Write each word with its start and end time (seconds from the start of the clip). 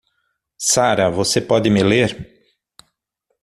Sara 0.57 1.11
você 1.11 1.39
pode 1.39 1.69
me 1.69 1.83
ler? 1.83 2.27